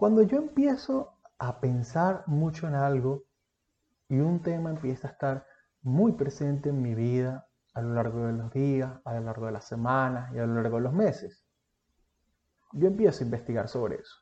[0.00, 3.24] Cuando yo empiezo a pensar mucho en algo
[4.08, 5.46] y un tema empieza a estar
[5.82, 9.52] muy presente en mi vida a lo largo de los días, a lo largo de
[9.52, 11.44] las semanas y a lo largo de los meses,
[12.72, 14.16] yo empiezo a investigar sobre eso.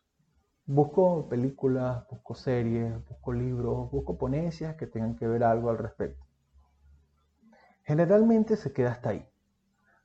[0.67, 6.27] Busco películas, busco series, busco libros, busco ponencias que tengan que ver algo al respecto.
[7.85, 9.29] Generalmente se queda hasta ahí.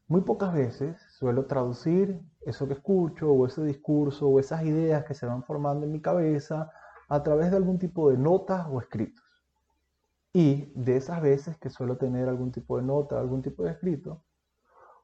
[0.06, 5.14] Muy pocas veces suelo traducir eso que escucho o ese discurso o esas ideas que
[5.14, 6.72] se van formando en mi cabeza
[7.10, 9.24] a través de algún tipo de notas o escritos.
[10.34, 14.24] Y de esas veces que suelo tener algún tipo de nota, algún tipo de escrito,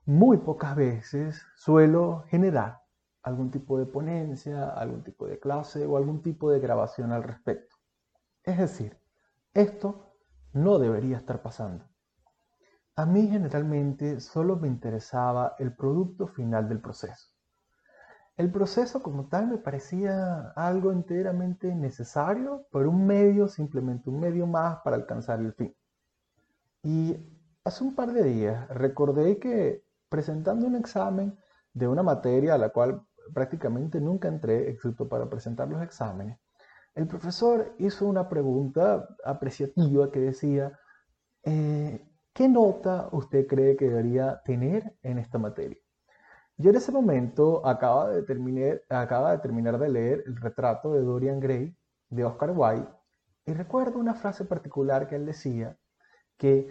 [0.05, 2.81] muy pocas veces suelo generar
[3.21, 7.75] algún tipo de ponencia, algún tipo de clase o algún tipo de grabación al respecto.
[8.43, 8.97] Es decir,
[9.53, 10.15] esto
[10.53, 11.85] no debería estar pasando.
[12.95, 17.28] A mí generalmente solo me interesaba el producto final del proceso.
[18.39, 24.47] El proceso como tal me parecía algo enteramente necesario, pero un medio, simplemente un medio
[24.47, 25.75] más para alcanzar el fin.
[26.81, 27.17] Y
[27.65, 31.37] hace un par de días recordé que presentando un examen
[31.73, 33.01] de una materia a la cual
[33.33, 36.39] prácticamente nunca entré, excepto para presentar los exámenes,
[36.95, 40.79] el profesor hizo una pregunta apreciativa que decía,
[41.43, 45.77] eh, ¿Qué nota usted cree que debería tener en esta materia?
[46.61, 48.81] Yo en ese momento acaba de, terminar,
[49.79, 51.73] de de leer el retrato de Dorian Gray
[52.09, 52.89] de Oscar Wilde
[53.45, 55.79] y recuerdo una frase particular que él decía,
[56.37, 56.67] que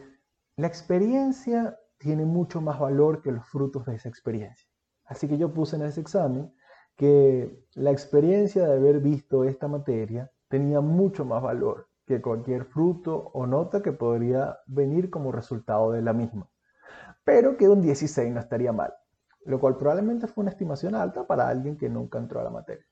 [0.57, 4.69] la experiencia tiene mucho más valor que los frutos de esa experiencia.
[5.07, 6.53] Así que yo puse en ese examen
[6.95, 13.31] que la experiencia de haber visto esta materia tenía mucho más valor que cualquier fruto
[13.33, 16.51] o nota que podría venir como resultado de la misma.
[17.25, 18.93] Pero que un 16 no estaría mal,
[19.49, 22.85] lo cual probablemente fue una estimación alta para alguien que nunca entró a la materia.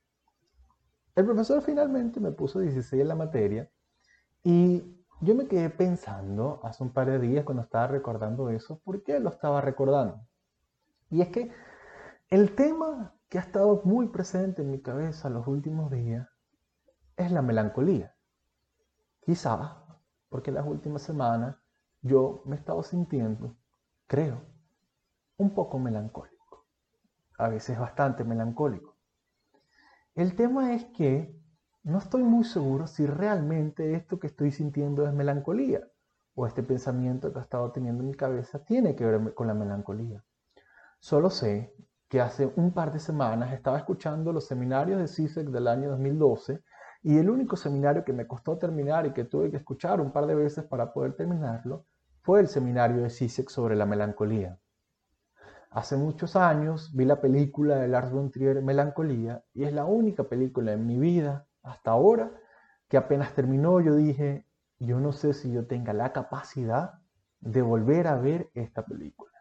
[1.14, 3.70] El profesor finalmente me puso 16 en la materia
[4.42, 9.02] y yo me quedé pensando hace un par de días cuando estaba recordando eso, ¿por
[9.02, 10.26] qué lo estaba recordando?
[11.10, 11.52] Y es que
[12.30, 16.26] el tema que ha estado muy presente en mi cabeza los últimos días
[17.16, 18.14] es la melancolía.
[19.20, 19.84] Quizá
[20.30, 21.56] porque las últimas semanas
[22.00, 23.56] yo me he estado sintiendo,
[24.06, 24.40] creo,
[25.36, 26.35] un poco melancólico.
[27.38, 28.96] A veces bastante melancólico.
[30.14, 31.38] El tema es que
[31.82, 35.86] no estoy muy seguro si realmente esto que estoy sintiendo es melancolía
[36.34, 39.54] o este pensamiento que he estado teniendo en mi cabeza tiene que ver con la
[39.54, 40.24] melancolía.
[40.98, 41.74] Solo sé
[42.08, 46.62] que hace un par de semanas estaba escuchando los seminarios de CISEC del año 2012
[47.02, 50.26] y el único seminario que me costó terminar y que tuve que escuchar un par
[50.26, 51.86] de veces para poder terminarlo
[52.22, 54.58] fue el seminario de Zizek sobre la melancolía.
[55.70, 60.24] Hace muchos años vi la película de Lars von Trier Melancolía y es la única
[60.24, 62.30] película en mi vida hasta ahora
[62.88, 64.46] que apenas terminó yo dije,
[64.78, 66.94] yo no sé si yo tenga la capacidad
[67.40, 69.32] de volver a ver esta película.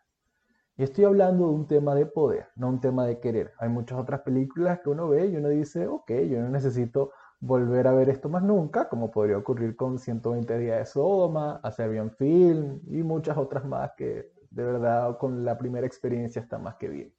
[0.77, 3.53] Y estoy hablando de un tema de poder, no un tema de querer.
[3.59, 7.87] Hay muchas otras películas que uno ve y uno dice, ok, yo no necesito volver
[7.87, 12.81] a ver esto más nunca, como podría ocurrir con 120 días de Sodoma, Serbian Film
[12.87, 17.13] y muchas otras más que de verdad con la primera experiencia está más que bien.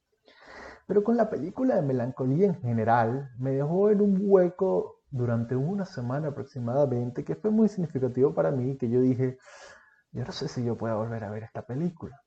[0.86, 5.84] Pero con la película de Melancolía en general me dejó en un hueco durante una
[5.84, 9.38] semana aproximadamente que fue muy significativo para mí, que yo dije,
[10.12, 12.18] yo no sé si yo pueda volver a ver esta película.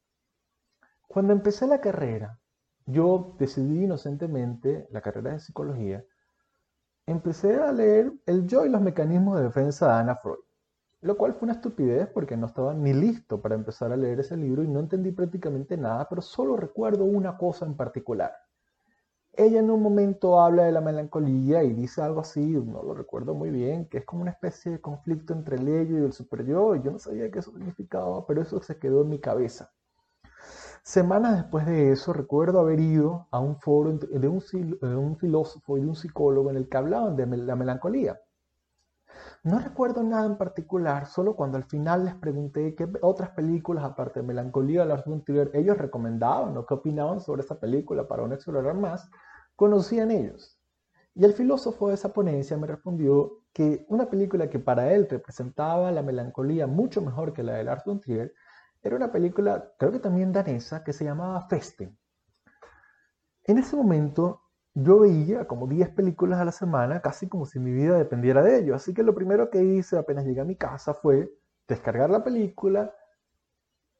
[1.07, 2.39] Cuando empecé la carrera,
[2.85, 6.05] yo decidí inocentemente, la carrera de psicología,
[7.07, 10.37] empecé a leer El yo y los mecanismos de defensa de Anna Freud,
[11.01, 14.35] lo cual fue una estupidez porque no estaba ni listo para empezar a leer ese
[14.35, 18.33] libro y no entendí prácticamente nada, pero solo recuerdo una cosa en particular.
[19.33, 23.33] Ella en un momento habla de la melancolía y dice algo así, no lo recuerdo
[23.33, 26.45] muy bien, que es como una especie de conflicto entre el ello y el super
[26.45, 29.71] yo, y yo no sabía qué significaba, pero eso se quedó en mi cabeza.
[30.83, 35.87] Semanas después de eso, recuerdo haber ido a un foro de un, filósofo y de
[35.87, 38.19] un psicólogo en el que hablaban de la melancolía.
[39.43, 44.19] No recuerdo nada en particular, solo cuando al final les pregunté qué otras películas, aparte
[44.19, 48.27] de Melancolía de Lars von Trier, ellos recomendaban o qué opinaban sobre esa película para
[48.27, 49.09] no explorar más,
[49.55, 50.59] conocían ellos.
[51.15, 55.91] Y el filósofo de esa ponencia me respondió que una película que para él representaba
[55.91, 58.33] la melancolía mucho mejor que la de Lars von Trier
[58.81, 61.97] era una película, creo que también danesa, que se llamaba Festen.
[63.43, 67.71] En ese momento yo veía como 10 películas a la semana, casi como si mi
[67.71, 68.75] vida dependiera de ello.
[68.75, 71.31] Así que lo primero que hice apenas llegué a mi casa fue
[71.67, 72.93] descargar la película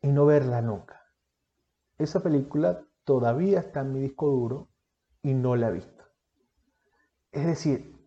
[0.01, 1.01] y no verla nunca.
[1.99, 4.69] Esa película todavía está en mi disco duro
[5.21, 6.03] y no la he visto.
[7.31, 7.97] Es decir,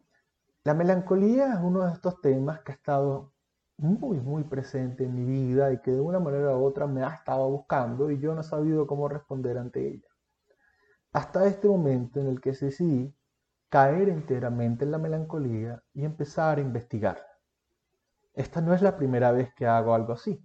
[0.65, 3.33] La melancolía es uno de estos temas que ha estado
[3.79, 7.15] muy, muy presente en mi vida y que de una manera u otra me ha
[7.15, 10.09] estado buscando y yo no he sabido cómo responder ante ella.
[11.13, 13.15] Hasta este momento en el que decidí
[13.69, 17.19] caer enteramente en la melancolía y empezar a investigar.
[18.33, 20.43] Esta no es la primera vez que hago algo así.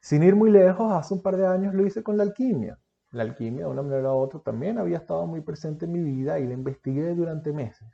[0.00, 2.78] Sin ir muy lejos, hace un par de años lo hice con la alquimia.
[3.10, 6.38] La alquimia, de una manera u otra, también había estado muy presente en mi vida
[6.38, 7.88] y la investigué durante meses.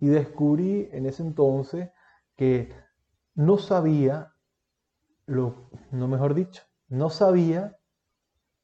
[0.00, 1.90] Y descubrí en ese entonces
[2.36, 2.72] que
[3.34, 4.34] no sabía,
[5.26, 7.77] lo, no mejor dicho, no sabía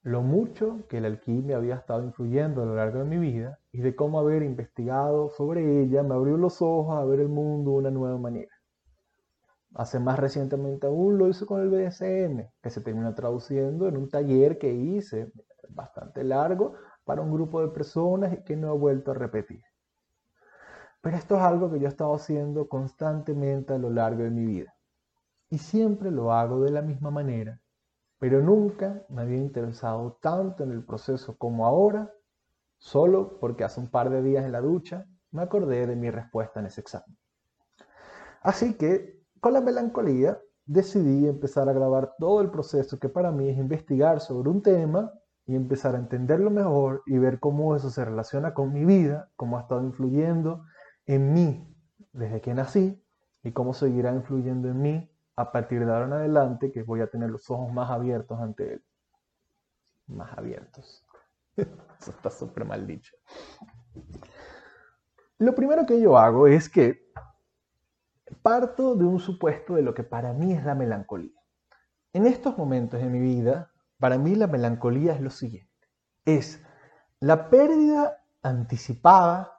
[0.05, 3.81] lo mucho que la alquimia había estado influyendo a lo largo de mi vida y
[3.81, 7.77] de cómo haber investigado sobre ella me abrió los ojos a ver el mundo de
[7.79, 8.53] una nueva manera.
[9.75, 14.11] Hace más recientemente aún lo hice con el BDSM, que se terminó traduciendo en un
[14.11, 15.33] taller que hice
[15.71, 16.75] bastante largo
[17.05, 19.63] para un grupo de personas y que no he vuelto a repetir.
[21.01, 24.45] Pero esto es algo que yo he estado haciendo constantemente a lo largo de mi
[24.45, 24.75] vida.
[25.49, 27.59] Y siempre lo hago de la misma manera,
[28.19, 32.13] pero nunca me había interesado tanto en el proceso como ahora,
[32.79, 36.61] solo porque hace un par de días en la ducha me acordé de mi respuesta
[36.61, 37.17] en ese examen.
[38.41, 43.49] Así que con la melancolía decidí empezar a grabar todo el proceso que para mí
[43.49, 45.13] es investigar sobre un tema
[45.47, 49.59] y empezar a entenderlo mejor y ver cómo eso se relaciona con mi vida, cómo
[49.59, 50.65] ha estado influyendo
[51.07, 51.77] en mí
[52.13, 53.03] desde que nací
[53.43, 57.09] y cómo seguirá influyendo en mí a partir de ahora en adelante que voy a
[57.09, 58.85] tener los ojos más abiertos ante él.
[60.07, 61.05] Más abiertos.
[61.57, 63.17] Eso está súper mal dicho.
[65.39, 67.05] Lo primero que yo hago es que
[68.43, 71.41] Parto de un supuesto de lo que para mí es la melancolía.
[72.13, 75.89] En estos momentos de mi vida, para mí la melancolía es lo siguiente.
[76.25, 76.63] Es
[77.21, 79.51] la pérdida anticipada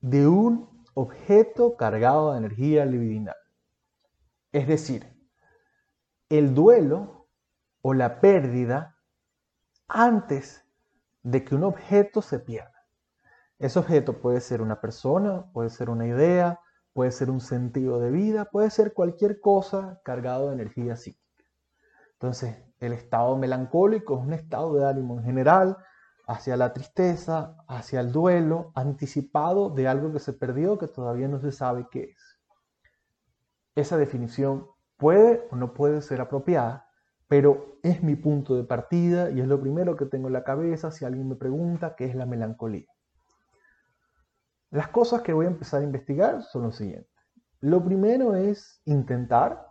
[0.00, 3.36] de un objeto cargado de energía libidinal.
[4.52, 5.06] Es decir,
[6.28, 7.28] el duelo
[7.82, 8.96] o la pérdida
[9.88, 10.64] antes
[11.22, 12.86] de que un objeto se pierda.
[13.58, 16.60] Ese objeto puede ser una persona, puede ser una idea,
[16.92, 21.44] puede ser un sentido de vida, puede ser cualquier cosa cargado de energía psíquica.
[22.12, 25.76] Entonces, el estado melancólico es un estado de ánimo en general
[26.26, 31.40] hacia la tristeza, hacia el duelo, anticipado de algo que se perdió que todavía no
[31.40, 32.27] se sabe qué es.
[33.78, 34.66] Esa definición
[34.96, 36.90] puede o no puede ser apropiada,
[37.28, 40.90] pero es mi punto de partida y es lo primero que tengo en la cabeza
[40.90, 42.88] si alguien me pregunta qué es la melancolía.
[44.70, 47.08] Las cosas que voy a empezar a investigar son lo siguiente.
[47.60, 49.68] Lo primero es intentar,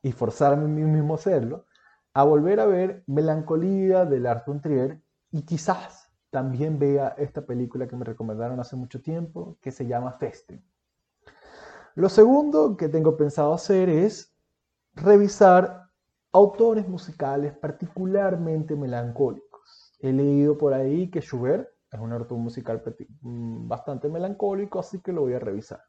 [0.00, 1.66] y forzarme a mí mismo a hacerlo,
[2.14, 7.88] a volver a ver Melancolía de Lars von Trier y quizás también vea esta película
[7.88, 10.62] que me recomendaron hace mucho tiempo que se llama Feste.
[11.98, 14.32] Lo segundo que tengo pensado hacer es
[14.94, 15.88] revisar
[16.30, 19.96] autores musicales particularmente melancólicos.
[19.98, 22.80] He leído por ahí que Schubert es un autor musical
[23.22, 25.82] mm, bastante melancólico, así que lo voy a revisar.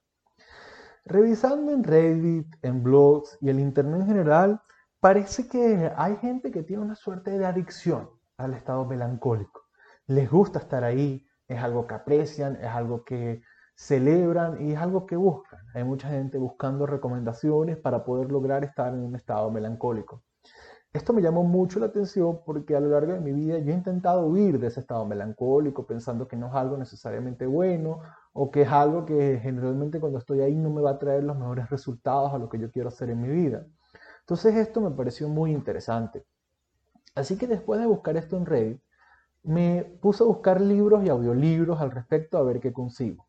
[1.05, 4.61] Revisando en Reddit, en blogs y el Internet en general,
[4.99, 9.61] parece que hay gente que tiene una suerte de adicción al estado melancólico.
[10.07, 13.43] Les gusta estar ahí, es algo que aprecian, es algo que
[13.75, 15.48] celebran y es algo que buscan.
[15.73, 20.23] Hay mucha gente buscando recomendaciones para poder lograr estar en un estado melancólico.
[20.91, 23.75] Esto me llamó mucho la atención porque a lo largo de mi vida yo he
[23.75, 27.99] intentado huir de ese estado melancólico pensando que no es algo necesariamente bueno
[28.33, 31.37] o que es algo que generalmente cuando estoy ahí no me va a traer los
[31.37, 33.67] mejores resultados a lo que yo quiero hacer en mi vida.
[34.21, 36.25] Entonces esto me pareció muy interesante.
[37.13, 38.81] Así que después de buscar esto en Reddit,
[39.43, 43.28] me puse a buscar libros y audiolibros al respecto a ver qué consigo.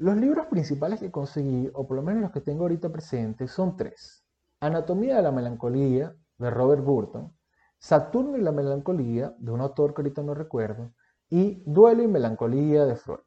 [0.00, 3.76] Los libros principales que conseguí, o por lo menos los que tengo ahorita presentes, son
[3.76, 4.24] tres.
[4.58, 7.36] Anatomía de la Melancolía, de Robert Burton,
[7.78, 10.94] Saturno y la melancolía, de un autor que ahorita no recuerdo,
[11.28, 13.20] y Duelo y melancolía de Freud.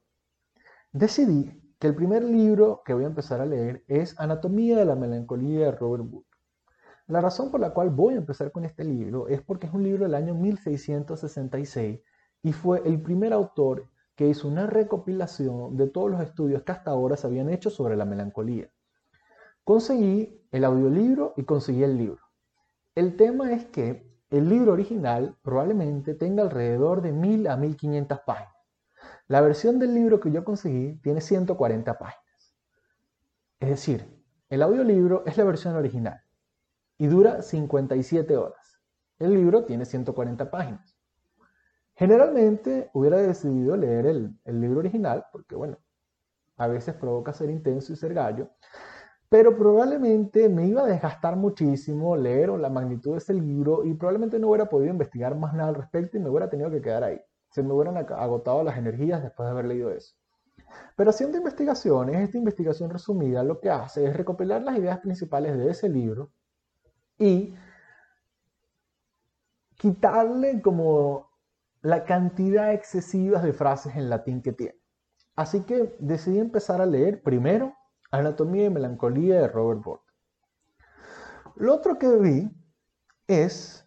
[0.92, 4.96] Decidí que el primer libro que voy a empezar a leer es Anatomía de la
[4.96, 6.40] melancolía de Robert Burton.
[7.06, 9.84] La razón por la cual voy a empezar con este libro es porque es un
[9.84, 12.00] libro del año 1666
[12.42, 16.92] y fue el primer autor que hizo una recopilación de todos los estudios que hasta
[16.92, 18.70] ahora se habían hecho sobre la melancolía.
[19.64, 22.22] Conseguí el audiolibro y conseguí el libro.
[22.96, 28.54] El tema es que el libro original probablemente tenga alrededor de 1000 a 1500 páginas.
[29.28, 32.56] La versión del libro que yo conseguí tiene 140 páginas.
[33.60, 36.22] Es decir, el audiolibro es la versión original
[36.98, 38.82] y dura 57 horas.
[39.18, 40.93] El libro tiene 140 páginas.
[41.96, 45.78] Generalmente hubiera decidido leer el, libro original porque, bueno,
[46.58, 48.50] a veces provoca ser intenso y ser gallo,
[49.30, 54.40] pero probablemente me iba a desgastar muchísimo leer la magnitud de ese libro y probablemente
[54.40, 57.22] no hubiera podido investigar más nada al respecto y me hubiera tenido que quedar ahí.
[57.50, 60.16] Se me hubieran agotado las energías después de haber leído eso.
[60.96, 65.70] Pero haciendo investigaciones, esta investigación resumida lo que hace es recopilar las ideas principales de
[65.70, 66.32] ese libro
[67.18, 67.54] y
[69.78, 71.33] quitarle como
[71.84, 74.80] la cantidad excesiva de frases en latín que tiene.
[75.36, 77.76] Así que decidí empezar a leer primero
[78.10, 80.02] Anatomía y Melancolía de Robert Bork.
[81.56, 82.50] Lo otro que vi
[83.28, 83.86] es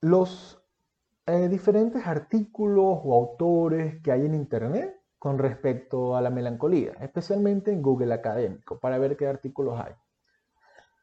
[0.00, 0.62] los
[1.26, 7.72] eh, diferentes artículos o autores que hay en Internet con respecto a la melancolía, especialmente
[7.72, 9.94] en Google Académico, para ver qué artículos hay.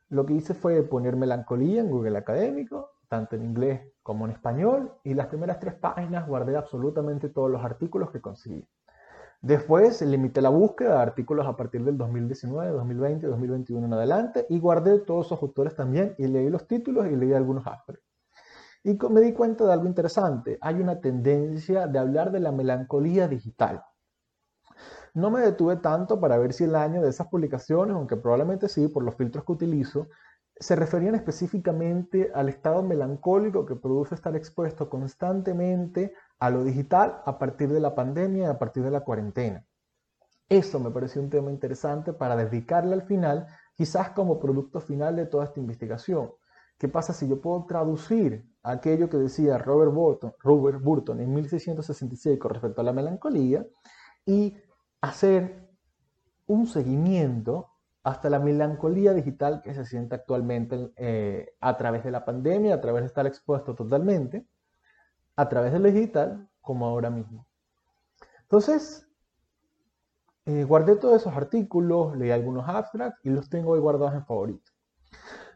[0.10, 4.94] Lo que hice fue poner melancolía en Google Académico, tanto en inglés como en español,
[5.04, 8.68] y las primeras tres páginas guardé absolutamente todos los artículos que conseguí.
[9.42, 14.60] Después limité la búsqueda de artículos a partir del 2019, 2020, 2021 en adelante y
[14.60, 18.02] guardé todos esos autores también y leí los títulos y leí algunos autores.
[18.84, 20.58] Y me di cuenta de algo interesante.
[20.62, 23.84] Hay una tendencia de hablar de la melancolía digital.
[25.14, 28.88] No me detuve tanto para ver si el año de esas publicaciones, aunque probablemente sí,
[28.88, 30.08] por los filtros que utilizo,
[30.60, 37.38] se referían específicamente al estado melancólico que produce estar expuesto constantemente a lo digital a
[37.38, 39.66] partir de la pandemia a partir de la cuarentena.
[40.50, 45.26] Eso me pareció un tema interesante para dedicarle al final, quizás como producto final de
[45.26, 46.32] toda esta investigación.
[46.78, 52.40] ¿Qué pasa si yo puedo traducir aquello que decía Robert Burton, Robert Burton en 1666
[52.40, 53.66] con respecto a la melancolía
[54.26, 54.56] y
[55.02, 55.68] hacer
[56.46, 57.72] un seguimiento
[58.08, 62.80] hasta la melancolía digital que se siente actualmente eh, a través de la pandemia, a
[62.80, 64.48] través de estar expuesto totalmente,
[65.36, 67.46] a través de digital, como ahora mismo.
[68.44, 69.06] Entonces,
[70.46, 74.74] eh, guardé todos esos artículos, leí algunos abstracts y los tengo ahí guardados en favoritos.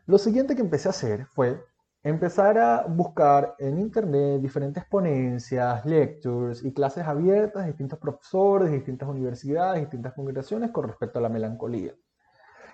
[0.06, 1.64] Lo siguiente que empecé a hacer fue
[2.04, 8.76] empezar a buscar en internet diferentes ponencias, lectures y clases abiertas de distintos profesores, de
[8.76, 11.96] distintas universidades, distintas congregaciones con respecto a la melancolía.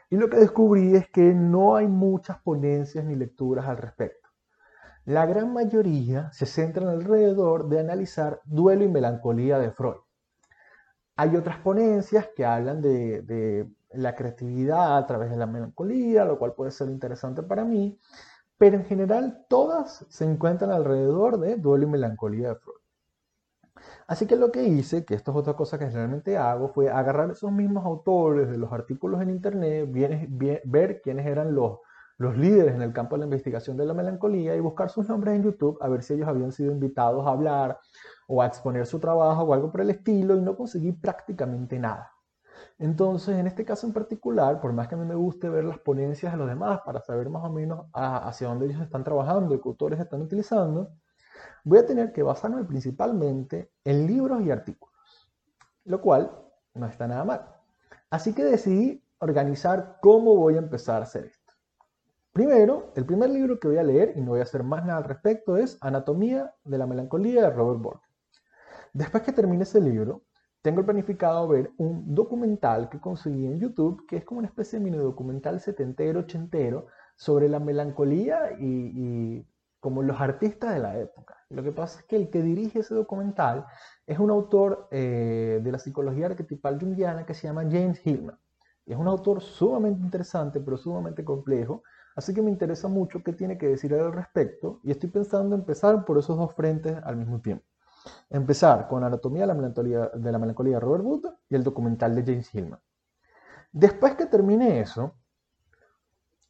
[0.10, 4.30] Y lo que descubrí es que no hay muchas ponencias ni lecturas al respecto.
[5.08, 10.02] La gran mayoría se centran alrededor de analizar duelo y melancolía de Freud.
[11.16, 16.54] Hay otras ponencias que hablan de, la creatividad a través de la melancolía, lo cual
[16.54, 18.00] puede ser interesante para mí,
[18.58, 22.78] pero en general todas se encuentran alrededor de duelo y melancolía de Freud.
[24.08, 27.30] Así que lo que hice, que esto es otra cosa que generalmente hago, fue agarrar
[27.32, 29.90] esos mismos autores de los artículos en internet,
[30.66, 31.80] ver quiénes eran los,
[32.18, 35.36] los líderes en el campo de la investigación de la melancolía y buscar sus nombres
[35.36, 37.80] en YouTube a ver si ellos habían sido invitados a hablar
[38.28, 42.12] o a exponer su trabajo o algo por el estilo y no conseguí prácticamente nada.
[42.80, 45.80] Entonces, en este caso en particular, por más que a mí me guste ver las
[45.80, 49.62] ponencias de los demás para saber más o menos hacia dónde ellos están trabajando y
[49.62, 50.92] qué autores están utilizando,
[51.64, 55.30] voy a tener que basarme principalmente en libros y artículos,
[55.86, 56.32] lo cual
[56.74, 57.46] no está nada mal.
[58.10, 61.54] Así que decidí organizar cómo voy a empezar a hacer esto.
[62.32, 65.00] Primero, el primer libro que voy a leer, y no voy a hacer más nada
[65.00, 68.02] al respecto, es Anatomía de la Melancolía de Robert Bork.
[68.94, 70.22] Después que termine ese libro,
[70.62, 74.86] tengo planificado ver un documental que conseguí en YouTube, que es como una especie de
[74.86, 79.44] mini documental setentero, ochentero, sobre la melancolía y
[79.80, 81.38] como los artistas de la época.
[81.50, 83.66] Lo que pasa es que el que dirige ese documental
[84.06, 88.38] es un autor eh, de la psicología arquetipal junguiana que se llama James Hillman.
[88.86, 91.84] Es un autor sumamente interesante, pero sumamente complejo.
[92.16, 96.04] Así que me interesa mucho qué tiene que decir al respecto y estoy pensando empezar
[96.04, 97.66] por esos dos frentes al mismo tiempo.
[98.30, 102.16] Empezar con Anatomía de la Melancolía de, la melancolía de Robert Wood y el documental
[102.16, 102.80] de James Hillman.
[103.72, 105.16] Después que termine eso,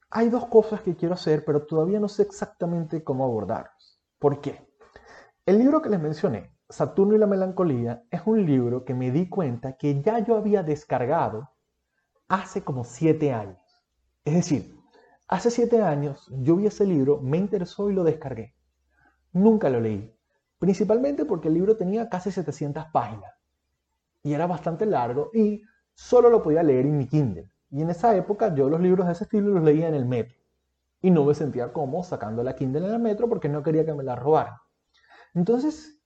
[0.09, 3.99] hay dos cosas que quiero hacer, pero todavía no sé exactamente cómo abordarlos.
[4.19, 4.67] ¿Por qué?
[5.45, 9.29] El libro que les mencioné, Saturno y la Melancolía, es un libro que me di
[9.29, 11.49] cuenta que ya yo había descargado
[12.27, 13.59] hace como siete años.
[14.25, 14.75] Es decir,
[15.27, 18.55] hace siete años yo vi ese libro, me interesó y lo descargué.
[19.31, 20.13] Nunca lo leí,
[20.59, 23.31] principalmente porque el libro tenía casi 700 páginas
[24.23, 25.61] y era bastante largo y
[25.93, 27.49] solo lo podía leer en mi Kindle.
[27.77, 30.35] Y en esa época yo los libros de ese estilo los leía en el metro.
[30.99, 33.93] Y no me sentía cómodo sacando la Kindle en el metro porque no quería que
[33.93, 34.55] me la robaran.
[35.35, 36.01] Entonces,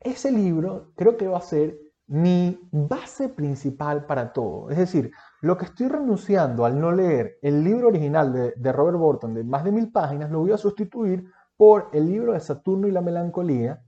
[0.00, 1.78] ese libro creo que va a ser
[2.08, 4.70] mi base principal para todo.
[4.70, 9.34] Es decir, lo que estoy renunciando al no leer el libro original de, Robert Burton
[9.34, 12.90] de más de mil páginas, lo voy a sustituir por el libro de Saturno y
[12.90, 13.84] la Melancolía,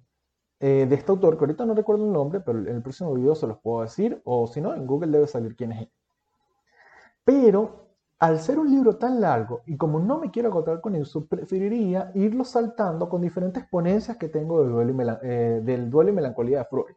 [0.60, 3.34] eh, de este autor, que ahorita no recuerdo el nombre, pero en el próximo video
[3.34, 5.92] se los puedo decir, o si no, en Google debe salir quién es él.
[7.30, 11.28] Pero al ser un libro tan largo, y como no me quiero agotar con eso,
[11.28, 14.82] preferiría irlo saltando con diferentes ponencias que tengo
[15.22, 16.96] eh, del duelo y melancolía de Freud.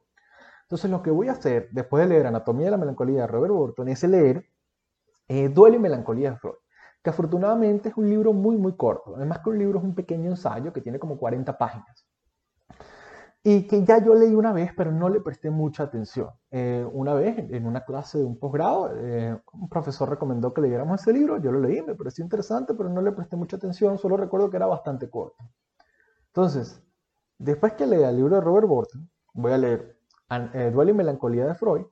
[0.63, 3.54] Entonces lo que voy a hacer, después de leer Anatomía de la Melancolía de Robert
[3.54, 4.44] Burton, es leer
[5.28, 6.56] eh, Duelo y Melancolía de Freud,
[7.04, 9.16] que afortunadamente es un libro muy, muy corto.
[9.16, 12.08] Además que un libro es un pequeño ensayo que tiene como 40 páginas
[13.45, 16.29] y que ya yo leí una vez, pero no le presté mucha atención.
[16.50, 21.01] Eh, una vez, en una clase de un posgrado, eh, un profesor recomendó que leyéramos
[21.01, 24.15] ese libro, yo lo leí, me pareció interesante, pero no le presté mucha atención, solo
[24.15, 25.43] recuerdo que era bastante corto.
[26.27, 26.81] Entonces,
[27.38, 29.97] después que lea el libro de Robert Burton, voy a leer
[30.53, 31.85] eh, Duelo y Melancolía de Freud,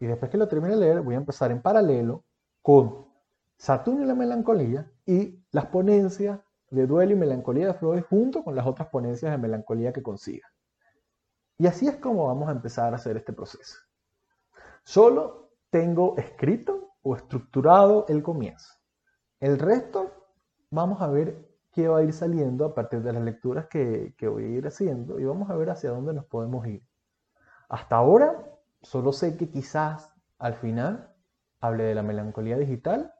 [0.00, 2.24] y después que lo termine de leer, voy a empezar en paralelo
[2.62, 3.08] con
[3.58, 6.40] Saturno y la Melancolía y las ponencias
[6.70, 10.46] de Duelo y Melancolía de Freud junto con las otras ponencias de melancolía que consiga.
[11.58, 13.78] Y así es como vamos a empezar a hacer este proceso.
[14.84, 18.74] Solo tengo escrito o estructurado el comienzo.
[19.40, 20.28] El resto
[20.70, 24.28] vamos a ver qué va a ir saliendo a partir de las lecturas que, que
[24.28, 26.86] voy a ir haciendo y vamos a ver hacia dónde nos podemos ir.
[27.68, 28.46] Hasta ahora
[28.80, 31.12] solo sé que quizás al final
[31.60, 33.12] hable de la melancolía digital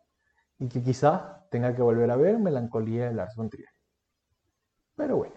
[0.58, 3.68] y que quizás tenga que volver a ver melancolía de Lars von Trier.
[4.94, 5.34] Pero bueno,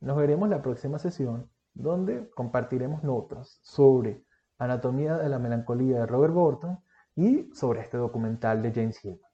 [0.00, 4.24] nos veremos la próxima sesión donde compartiremos notas sobre
[4.58, 6.80] Anatomía de la Melancolía de Robert Burton
[7.14, 9.30] y sobre este documental de James Hillman.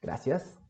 [0.00, 0.65] Gracias.